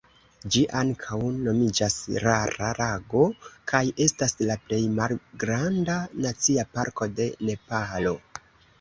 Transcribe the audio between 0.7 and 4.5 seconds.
ankaŭ nomiĝas Rara Lago, kaj estas